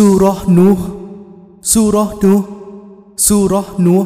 [0.00, 0.68] ซูรอห์นู
[1.72, 2.34] ซูรอห์นู
[3.26, 3.96] ซูรอห์นู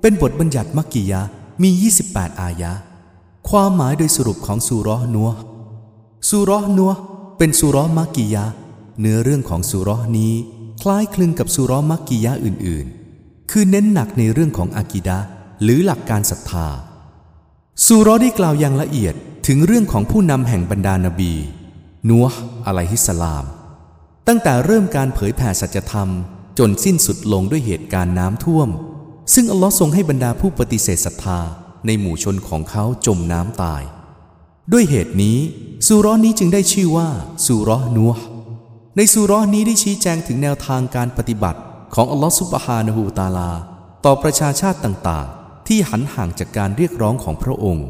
[0.00, 1.20] เป็นบทบัญญัติมักกิยะ
[1.62, 1.70] มี
[2.04, 2.72] 28 อายะ
[3.48, 5.22] ความหมายโดยสรุปของซูรอห์นู
[6.28, 6.86] ซูรอห์นู
[7.38, 8.44] เป็นซูรอห์มักกิยะ
[9.00, 10.32] เนื้อเรื่องของซูรอห์นี้
[10.82, 15.18] คล้ายคลึงกับซูรอห์มักกิยะอื่นๆ คือเน้นหนักในเรื่องของอากีดะ
[15.62, 16.68] หรือหลักการศรัทธา
[17.86, 19.14] ซูรอห์ได้กล่าวอย่างละเอียด
[19.46, 21.34] ถึงเรื่องของผู้นำแห่งบรรดานาบี
[22.08, 22.26] นัว
[22.66, 23.46] อะลัยฮิสสลาม
[24.28, 26.08] ตั้งแต่เริ่มการเผยแผ่สัจธรรม
[26.58, 28.68] จนสิ้นสุดลงด้วยเหตุการณ์น้ำท่วม
[29.34, 31.40] ซึ่งอัลลอฮ์ทรงให้บรรดาผู้ปฏิเสธศรัทธา
[31.86, 33.82] ในหมู่ชนของเขาจมน้ำตาย
[34.72, 35.38] ด้วยเหตุนี้
[35.86, 37.08] ซูเรอห์นี้จึงได้ชื่อว่า
[37.46, 38.12] ซูเรอห์นัว
[38.96, 41.60] ในซูเรอห์นี้ได้ชี้แจงถึงแนวทางการปฏิบัติ
[41.94, 43.52] ของอัลลอฮ์ซุบฮานะฮูตาลา
[44.04, 47.86] ต่อประชาชาติต่างๆ ที่หันห่างจากการเรียกร้องของพระองค์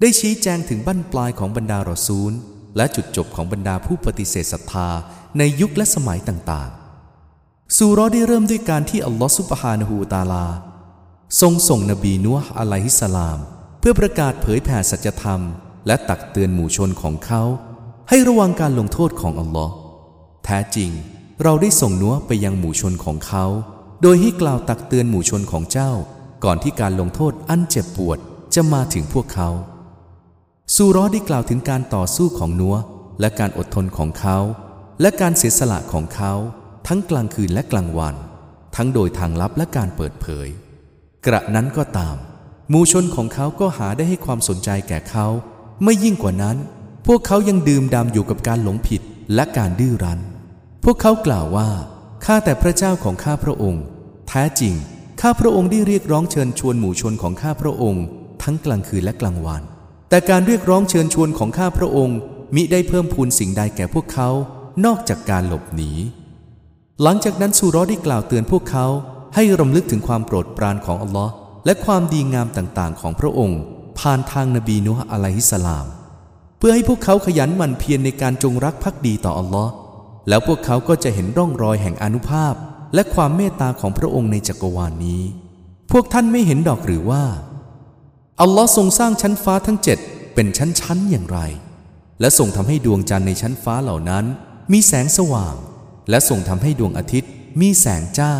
[0.00, 2.32] ได้ชี้แจงถึงบั้นปลายของบรรดารอซูล
[2.76, 4.88] และจุดจบของบรรดาผู้ปฏิเสธศรัทธา
[5.38, 10.46] ในยุคและสมัยต่างๆ ซูรอได้เริ่มด้วยการที่อัลลอฮ์ซุบฮานะฮูตาลา
[11.40, 13.38] ทรงส่งนบีนัวอะลัยฮิสลาม
[13.80, 15.40] เพื่อประกาศเผยแผ่สัจธรรม
[15.86, 17.42] และตักเตือนหมู่ชนของเขา
[18.08, 19.72] ให้ระวังการลงโทษของอัลลอฮ์
[20.44, 20.90] แท้จริง
[21.42, 23.44] เราได้ส่งนัวไปยังหมู่ชนของเขา
[24.02, 25.92] โดยให้กล่าวตักเตือนหมู่ชนของเจ้า
[26.44, 28.18] ก่อนที่การลงโทษอันเจ็บปวด
[28.54, 29.48] จะมาถึงพวกเขา
[30.74, 32.76] ซูเรอได้กล่าวถึงการต่อสู้ของนัว
[33.20, 34.38] และการอดทนของเขา
[35.02, 36.32] และการเสียสละของเขา
[36.86, 38.14] ทั้งกลางคืนและกลางวัน
[38.76, 40.48] ทั้งโดยทางลับและการเปิดเผย
[41.26, 42.16] กระนั้นก็ตาม
[42.70, 45.26] หมู่ชนของเขาก็หาได้ให้ความสนใจแก่เขา
[45.84, 46.56] ไม่ยิ่งกว่านั้น
[47.06, 49.02] พวกเขายังดื่มดำอยู่กับการหลงผิด
[49.34, 50.20] และการดื้อรั้น
[50.84, 51.68] พวกเขากล่าวว่า
[52.24, 53.82] ข้าแต่พระเจ้าของข้าพระองค์
[54.28, 54.74] แท้จริง
[55.20, 58.04] ข้าพระองค์ได้เรียกร้องเชิญชวนหมู่ชนของข้าพระองค์
[58.42, 59.62] ทั้งกลางคืนและกลางวัน
[60.10, 62.18] แต่การเรียกร้องเชิญชวนของข้าพระองค์
[62.54, 64.30] มิได้เพิ่มพูนสิ่งใดแก่พวกเขา
[64.84, 65.90] นอกจากการหลบหนี
[67.02, 68.86] หลังจากนั้นซูรอได้กล่าวเตือนพวกเขา
[69.34, 71.32] ให้รำลึกถึงความโปรดปรานของอัลลอฮ์
[71.64, 73.60] และความดีงามต่างๆ ของพระองค์
[73.98, 75.86] ผ่านทางนบีนูฮ์อะลัยฮิสสลาม
[76.58, 79.70] เพื่อให้พวกเขาขยันหมั่นเพียรในการจงรักภักดีต่ออัลลอฮ์
[80.28, 82.54] แล้วพวกเขาก็จะเห็นร่องรอยแห่งอนุภาพ
[82.94, 85.22] และความเมตตาของพระองค์ในจักรวาลนนี้
[85.92, 87.24] พวกท่านไม่เห็นดอกหรือว่า
[88.40, 89.98] อัลลอฮ์ทรงสร้างชั้นฟ้าทั้งเจ็ด
[90.34, 91.38] เป็นชั้นๆอย่างไร
[92.20, 94.24] และทรงทำให้ดวงจันทร์ในชั้นฟ้าเหล่านั้น
[94.72, 95.54] มีแสงสว่าง
[96.10, 97.30] และทรงทำให้ดวงอาทิตย์
[97.60, 98.34] มีแสงจ้า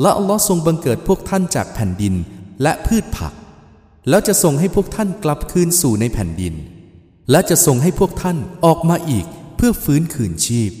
[0.00, 2.14] และอัลลอฮ์ทรงบังเกิดพวกท่านจากแผ่นดิน
[2.62, 3.32] และพืชผัก
[4.08, 6.54] แล้วจะทรงให้พวกท่านกลับคืนสู่ในแผ่นดิน
[7.30, 9.26] และจะทรงให้พวกท่านออกมาอีก
[9.56, 10.72] เพื่อฟื้นคืนชีพ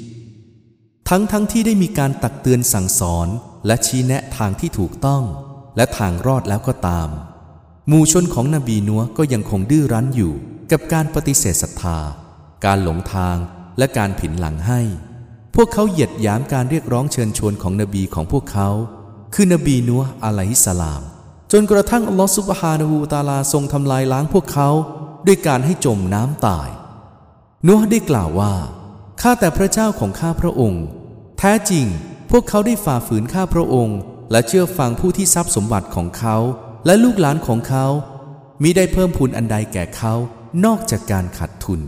[1.08, 3.28] ทั้งทั้งที่ได้มีการตักเตือนสั่งสอน
[3.66, 5.22] และชี้แนะทางที่ถูกต้อง
[5.76, 7.08] และทางรอดแล้วก็ตาม
[7.88, 10.32] หมู่ชนของนบีนัวก็ยังคงดื้อรั้นอยู่
[10.70, 11.98] กับการปฏิเสธศรัทธา
[12.64, 13.36] การหลงทาง
[13.78, 14.80] และการผินหลังให้
[15.54, 18.68] พวกเขาเหยียดหยามการเรียกร้องเชิญชวนของนบีของพวกเขา
[19.34, 21.02] คือนบีนัวอะลัยฮิสลาม
[21.52, 24.68] จนกระทั่งอัลลอฮฺซุบฮานะฮูตาลาทรงทำลายล้างพวกเขา
[25.26, 26.68] ด้วยการให้จมน้ำตาย
[27.66, 28.54] นัวได้กล่าวว่า
[29.20, 30.84] ข้าแต่พระเจ้าของข้าพระองค์
[31.38, 31.86] แท้จริง
[32.30, 33.98] พวกเขาได้ฝ่าฝืนข้าพระองค์
[34.30, 36.36] และเชื่อฟังผู้ที่ทรัพย์สมบัติของเขา
[36.86, 37.86] และลูกหลานของเขา
[38.62, 40.14] มิได้เพิ่มพูนอันใดแก่เขา
[40.64, 41.80] นอกจากการขาดทุน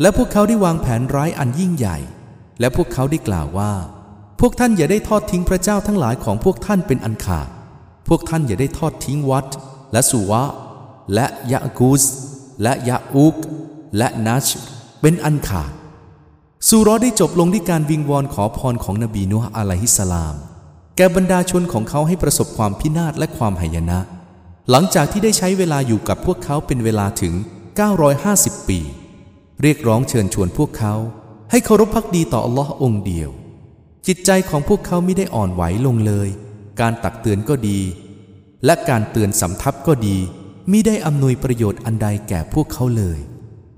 [0.00, 1.98] และพวกเขาได้วางแผนร้ายอันยิ่งใหญ่
[2.60, 3.72] และพวกเขาได้กล่าวว่า
[4.40, 7.48] พวกท่านอย่าได้ทอดทิ้งพระเจ้าทั้งหลายของพวกท่านเป็นอันขาด
[8.08, 9.46] พวกท่านอย่าได้ทอดทิ้งวัด
[9.92, 10.42] และสุวะ
[11.14, 12.04] และยะกูส
[12.62, 13.36] และยะอุก
[13.98, 14.46] และนัช
[15.00, 15.72] เป็นอันขาด
[16.68, 20.34] ซูรอได้จบลงด้วยการวิงวอนขอพรของนบีนูฮ์อะลัยฮิสสลาม
[20.96, 23.98] แก่บรรดาชนของเขาให้ประสบความพินาศและความหายนะ
[24.70, 27.34] หลังจากที่ได้ใช้เวลาอยู่กับพวกเขาเป็นเวลาถึง
[28.00, 28.80] 950 ปี
[29.62, 30.94] เรียกร้องเชิญชวนพวกเขา
[31.50, 33.30] ให้เคารพภักดีต่ออัลลอฮ์องค์เดียว
[34.06, 36.28] จิตใจของพวกเขาไม่ได้อ่อนไหวลงเลย
[36.80, 37.80] การตักเตือนก็ดี
[38.64, 40.18] และการเตือนสำทับก็ดี
[40.70, 43.18] มิได้อำนวยประโยชน์อันใดแก่พวกเขาเลย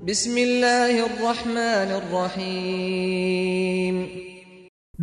[0.09, 3.95] بسم الله الرحمن الرحيم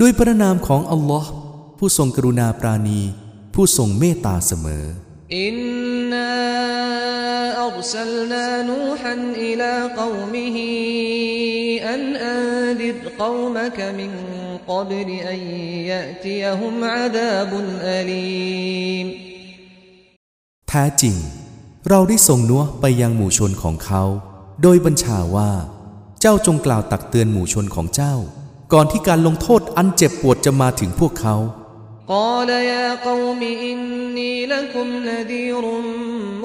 [0.01, 1.29] ด้วยพระนามของอัลลอฮ์
[1.77, 3.01] ผู้ทรงกรุณาปรานี
[3.53, 4.85] ผู้ทรงเมตตาเสมอ
[5.32, 6.32] إنا
[7.66, 9.14] أرسلنا نوحا
[9.46, 10.56] إلى قومه
[11.94, 14.10] أن أنذر قومك من
[14.68, 15.38] قبل أن
[15.92, 17.52] يأتيهم عذاب
[17.82, 19.08] أليم
[20.68, 21.16] แท้จริง
[21.88, 24.02] เราได้ส่งนัวไปยังหมู่ชนของเขา
[24.62, 25.50] โดยบัญชาว่า
[26.20, 28.14] เจ้าจงกล่าวตักเตือนหมู่ชนของเจ้า
[28.72, 31.36] ก่อนที่การลงโทษอันเจ็บปวดจะมาถึงพวกเขา
[32.08, 35.64] قال يا قوم إني لكم نذير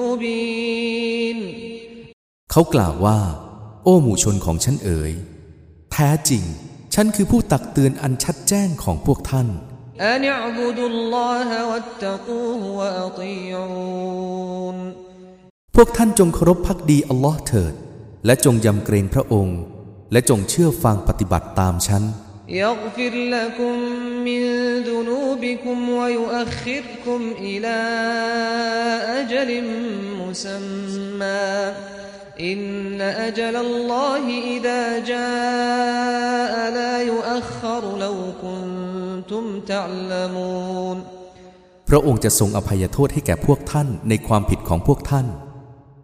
[0.00, 1.38] مبين
[2.52, 3.18] เขากล่าวว่า
[3.84, 5.12] โอ้หมู่ชนของฉันเอ๋ย
[5.92, 6.44] แท้จริง
[6.94, 9.48] ฉัน ฉันคือผู้ตักเตือนอันชัดแจ้งของพวกท่าน
[10.12, 14.76] أن اعبدوا الله واتقوه وأطيعون
[15.76, 17.74] พวกท่านจงเคารพพักดีอัลลอฮ์เถิด
[18.26, 19.58] และจงยำเกรงพระองค์
[20.12, 22.02] และจงเชื่อฟังปฏิบัติตามฉัน
[22.62, 23.74] يغفر لكم
[24.26, 24.42] من
[25.48, 27.78] ذنوبكم ويؤخركم إلى
[29.20, 29.50] أجل
[30.20, 31.52] مسمى
[32.40, 34.24] إن أجل الله
[34.54, 40.98] إذا جاء لا يؤخر لو كنتم تعلمون
[41.88, 45.26] พระองค์จะทรงอภัยโทษให้แก่พวกท่านในความผิดของพวกท่าน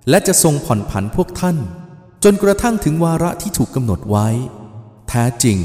[0.09, 1.57] และจะทรงผ่อนผันพวกท่าน
[2.25, 4.29] จนกระทั่งถึงวาระที่ถูกกำหนดไว้
[5.09, 5.59] แท้จริง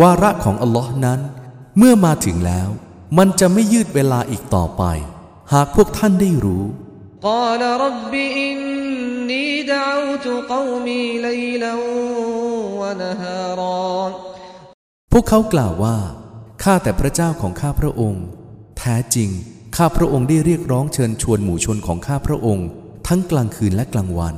[0.00, 1.20] วาระของอัลลอฮ์นั้น
[1.78, 2.68] เมื่อมาถึงแล้ว
[3.18, 4.82] มันจะไม่ยืดเวลาอีกต่อไป
[5.52, 6.64] หากพวกท่านได้รู้
[7.30, 8.14] قال رب
[8.46, 11.74] إني دعوت قومي ليلا
[12.80, 13.90] ونهارا
[15.12, 15.96] พวกเขากล่าวว่า
[16.62, 18.24] ข้าแต่พระเจ้าของข้าพระองค์
[18.78, 19.30] แท้จริง
[19.76, 22.66] ข้าพระองค์ได้เรียกร้องเชิญชวนหมู่ชนของข้าพระองค์
[23.06, 24.36] ทั้งกลางคืนและกลางวัน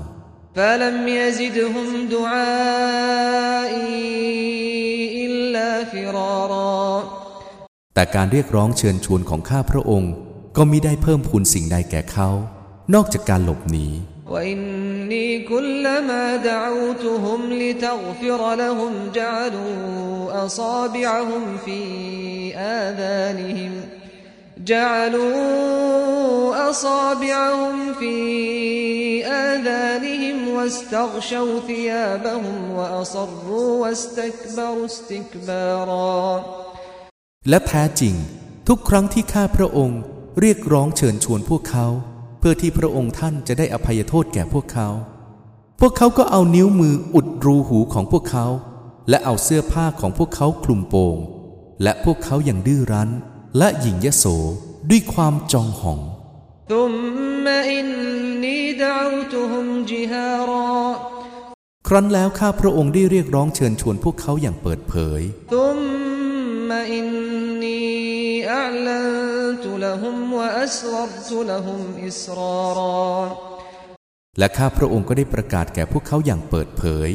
[0.58, 3.20] فلم يزدهم دعائي
[5.24, 7.13] إلا فرارا
[7.94, 10.12] แต่การเรียกร้องเชิญชวนของข้าพระองค์
[10.56, 12.28] ก็มิได้เพิ่มพูนสิ่งใดแก่เขา
[12.94, 13.88] นอกจากการหลบหนี
[14.34, 21.80] وإني كلما دعوتهم لتغفر لهم جعلوا أصابعهم في
[22.56, 23.72] آذانهم
[24.58, 28.16] جعلوا أصابعهم في
[29.26, 36.44] آذانهم واستغشوا ثيابهم وأصروا واستكبروا استكبارا
[37.49, 38.15] และแท้จริง
[38.67, 40.01] ทุกครั้งที่ข้าพระองค์
[40.39, 41.87] เรียกร้องเชิญชวนพวกเขา
[42.39, 44.89] เพื่อที่พระองค์ท่านจะได้อภัยโทษแก่พวกเขา
[45.79, 48.45] พวกเขาก็เอานิ้วมืออุดรูหูของพวกเขา
[49.09, 51.17] และเอาเสื้อผ้าของพวกเขาคลุมโปง
[51.83, 53.09] และพวกเขาอย่างดื้อรั้น
[53.57, 54.25] และหยิ่งยโส
[54.89, 56.01] ด้วยความจองหอง
[61.87, 65.21] ครั้นแล้วข้าพระองค์ได้เรียกร้องเชิญชวนพวกเขาอย่างเปิดเผย
[66.64, 67.84] ثم إني
[68.48, 73.08] أعلنت لهم وأسررت لهم إسرارا
[74.38, 77.10] และข้าพระองค์ก็ได้ประกาศแก่พวกเขาอย่างเปิดเผย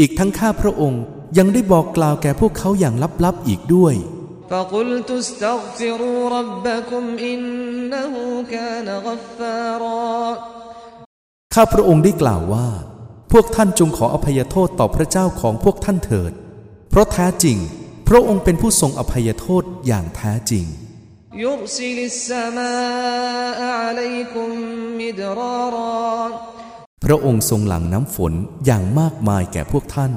[0.00, 1.02] อีกทั้งข้าพระองค์
[1.38, 2.94] ยังได้บอกกล่าวแก่พวกเขาอย่าง
[3.24, 3.94] ลับๆอีกด้วย
[4.50, 8.14] فقلت استغفروا ربكم إنه
[8.54, 10.12] كان غفارا
[11.54, 12.68] ข้าพระองค์ได้กล่าวว่า
[13.32, 16.32] พวกท่านจงขออภัยโทษต่อพระเจ้าของพวกท่านเถิด
[16.90, 17.58] เพราะแท้จริง
[18.11, 20.65] พระองค์เป็นผู้ทรงอภัยโทษอย่างแท้จริง
[27.05, 28.33] พระองค์ทรงหลั่งน้ำฝน
[28.65, 30.13] อย่างมากมายแก่พวกท่าน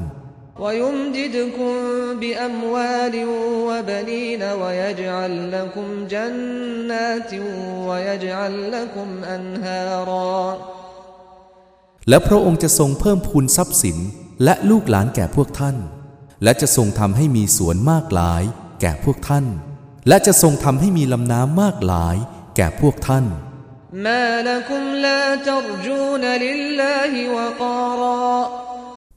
[12.08, 13.98] และพระองค์จะทรงเพิ่มพูนทรัพย์สิน
[14.44, 15.76] และลูกหลานแก่พวกท่าน
[16.44, 18.42] และจะทรงทำให้มีสวนมากหลาย
[18.80, 19.46] แก่พวกท่าน
[20.08, 22.16] และจะทรงทำให้มีลำน้ำมากหลาย
[22.56, 23.24] แก่พวกท่าน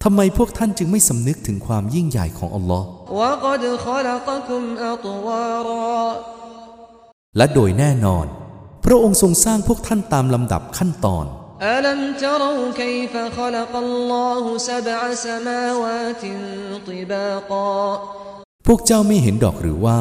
[0.03, 2.87] ทำไมพวกท่านจึงไม่สำนึกถึงความยิ่งใหญ่ของอัลลอฮ์
[7.37, 8.25] และโดยแน่นอน
[8.85, 11.25] พระองค์ทรงสร้างพวกท่านตามลำดับขั้นตอน
[11.62, 16.22] ألم تروا كيف خلق الله سبع سماوات
[16.86, 17.79] طباقا
[18.67, 19.98] พวกเจ้าไม่เห็นดอกหรือว่า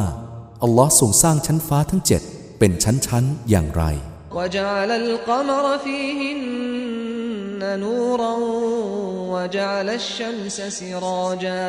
[0.63, 2.21] อัลลอฮ์ทรงสร้างชั้นฟ้าทั้งเจ็ด
[2.59, 3.83] เป็นชั้นๆ อย่างไร
[4.37, 8.35] وجعل القمر فيهن نورا
[9.33, 11.67] وجعل الشمس سراجا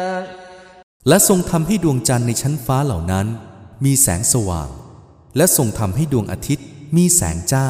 [1.09, 3.27] และทรงทำให้ดวงจันทร์ในชั้นฟ้าเหล่านั้น
[3.85, 4.69] มีแสงสว่าง
[5.37, 6.67] และทรงทำให้ดวงอาทิตย์
[6.97, 7.69] มีแสงจ้า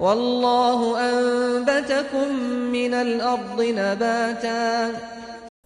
[0.00, 2.28] والله أنبتكم
[2.76, 4.66] من الأرض نباتا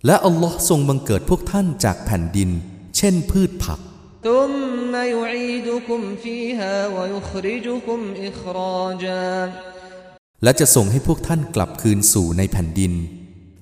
[0.07, 2.51] และอัลลอฮ์ทรงบังเกิดพวกท่านจากแผ่นดิน
[2.97, 3.81] เช่นพืชผัก
[4.29, 9.29] ثم يعيدكم فيها ويخرجكم إخراجا
[10.43, 12.93] และจะส่งให้พวกท่านกลับคืนสู่ในแผ่นดิน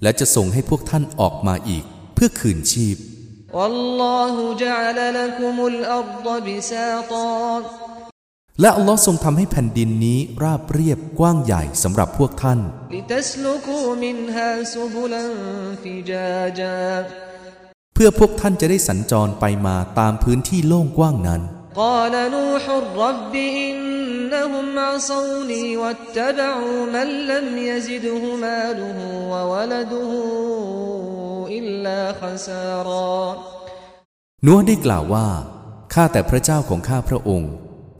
[0.02, 1.84] และจะส่งให้พวกท่านออกมาอีก
[2.14, 2.96] เพื่อคืนชีพ
[3.58, 4.34] والله
[4.64, 7.62] جعل لكم الأرض بساطا
[8.61, 12.59] และอัลลอฮ์ทรงทำให้แผ่นดินนี้ราบเรียบกว้างใหญ่สำหรับพวกท่าน
[17.93, 21.41] เพื่อพวกท่านจะได้สัญจรไปมาตามพื้นที่โล่งกว้างนั้น
[34.45, 35.27] นัวได้กล่าวว่า
[35.93, 37.51] ข้าแต่พระเจ้าของข้าพระองค์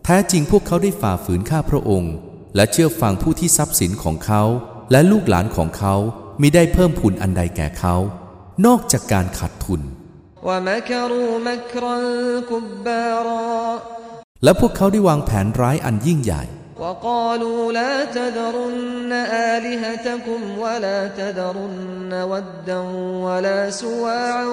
[0.05, 2.15] แท้จริงพวกเขาได้ฝ่าฝืนข้าพระองค์
[2.57, 4.43] และเชื่อฟังผู้ที่ทรัพย์สินของเขา
[4.91, 5.95] และลูกหลานของเขา
[6.41, 7.95] มิได้เพิ่มพูนอันใดแก่เขา
[8.67, 9.83] นอกจากการขาดทุน
[10.49, 11.99] ومكروا مكرا
[12.51, 13.49] كبارا
[14.45, 16.45] และพวกเขาได้วางแผนร้ายอันยิ่งใหญ่
[16.83, 19.13] وقالوا لا تذرن
[19.53, 22.81] آلهتكم ولا تذرن ودا
[23.27, 24.47] ولا سواعا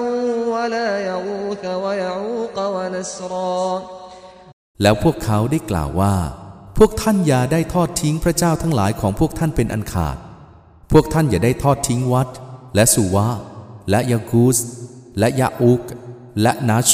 [0.54, 3.82] ولا يغوث ويعوق ونسرا
[4.82, 6.14] แล้วพวกเขาได้กล่าวว่า
[6.78, 10.16] พวกท่านอย่าได้ทอดทิ้งพระเจ้าทั้งหลายของพวกท่านเป็นอันขาด
[10.92, 12.28] พวกท่านอย่าได้ทอดทิ้งวัด
[12.74, 13.28] และสุวะ
[13.90, 14.58] และยากูส
[15.18, 15.82] และยาอุก
[16.42, 16.88] และนัช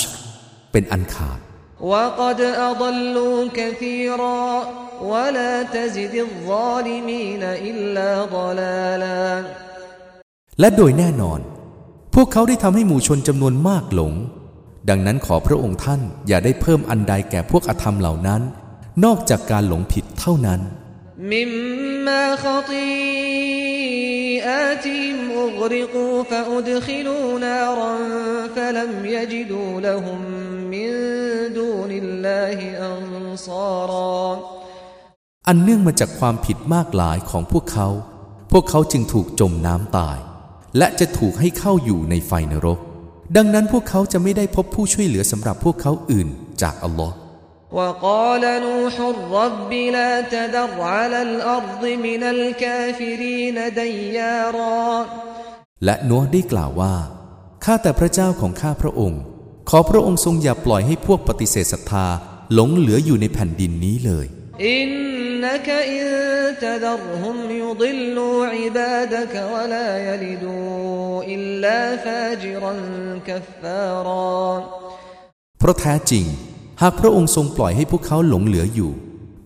[0.72, 1.40] เป็นอันขาด
[1.92, 2.40] وقد
[2.70, 4.44] أضلوا كثيرا
[5.10, 9.22] ولا تزد الظالمين إلا ضلالا
[10.60, 11.40] และโดยแน่นอน
[12.14, 14.12] พวกเขาได้ทำให้หมู่ชนจำนวนมากหลง
[14.88, 18.42] ดังนั้นขอพระองค์ท่านอย่าได้เพิ่มอันใดแก่พวกอธรรมเหล่านั้น
[19.04, 20.60] นอกจากการหลงผิดเท่านั้น
[21.34, 22.90] مما خطيئاتهم
[25.30, 27.94] أغرقوا فأدخلوا نارا
[28.56, 30.20] فلم يجدوا لهم
[30.72, 30.88] من
[31.54, 32.58] دون الله
[32.92, 34.40] أنصارا
[35.48, 37.88] อันเนื่องมาจากความผิดมากหลายของพวกเขา
[38.52, 40.18] พวกเขาจึงถูกจมน้ำตาย
[40.78, 42.78] และจะถูกให้เข้าอยู่ในไฟนรก
[43.36, 46.28] ดังนั้นพวกเขาจะไม่ได้พบผู้ช่วยเหลือสำหรับพวกเขาอื่น
[46.62, 47.14] จากอัลลอฮ์
[47.78, 48.94] وقال نوح
[49.40, 54.86] رب لا تذر على الأرض من الكافرين ديارا
[55.84, 56.94] และนัวได้กล่าวว่า
[57.64, 59.20] ข้าแต่พระเจ้าของข้าพระองค์
[59.70, 62.06] ขอพระองค์ทรงอย่าปล่อยให้พวกปฏิเสธศรัทธา
[62.54, 64.26] หลงเหลืออยู่ในแผ่นดินนี้เลย
[65.36, 66.04] إنك إن
[66.64, 72.72] تذرهم يضلوا عبادك ولا يلدوا إلا فاجرا
[73.28, 74.42] كفارا
[75.58, 76.24] เพราะแท้จริง
[76.82, 78.92] หากพระองค์ทรงปล่อยให้พวกเขาหลงเหลืออยู่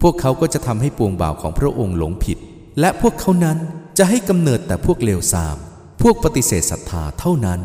[0.03, 2.39] พวกเขาก็จะทำให้ปวงบ่าวของพระองค์หลงผิด
[2.81, 3.59] และพวกเขานั้น
[3.99, 5.57] จะให้กำเนิดแต่พวกเลวทราม
[6.03, 7.61] พวกปฏิเสธศรัทธาเท่านั้น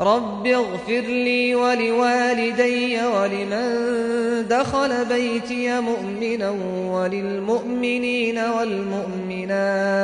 [0.00, 3.68] رب اغفر لي ولوالدي ولمن
[4.48, 6.50] دخل بيتي مؤمنا
[6.94, 10.02] وللمؤمنين والمؤمنات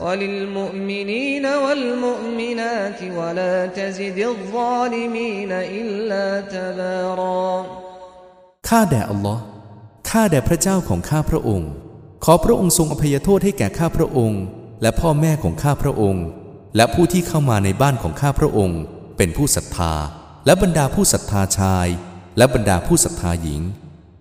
[0.00, 7.66] وللمؤمنين والمؤمنات ولا تزد الظالمين إلا تبارا
[8.68, 9.42] ข้าแด่อัลลอฮ์
[10.10, 11.70] ข้าแด่พระเจ้าของข้าพระองค์
[12.24, 14.42] ขอพระองค์ทรงอภัยโทษให้แก่ข้าพระองค์
[14.82, 16.24] และพ่อแม่ของข้าพระองค์
[16.75, 18.81] และผู้ที่เข้ามาในบ้านของข้าพระองค์
[19.17, 19.93] เป็นผู้ศรัทธา
[20.45, 21.87] และบรรดาผู้ศรัทธาชาย
[22.37, 23.61] และบรรดาผู้ศรัทธาหญิง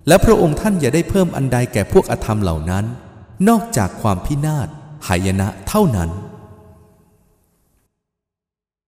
[0.09, 2.85] และพระองค์ท่านอย่าได้เพิ่มอันใดแก่พวกอธรรมเหล่านั้น
[3.49, 4.69] นอกจากความพินาศ
[5.09, 6.11] หายนะเท่านั้น